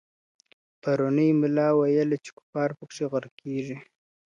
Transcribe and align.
پروني 0.81 1.27
ملا 1.41 1.67
ویله 1.79 2.17
چي 2.23 2.31
کفار 2.37 2.69
پکښي 2.77 3.05
غرقیږي. 3.11 3.77